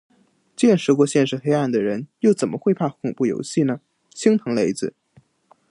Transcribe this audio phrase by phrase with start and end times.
[0.55, 4.95] 见识过现实黑暗的人，又怎么会怕恐怖游戏呢，心疼雷子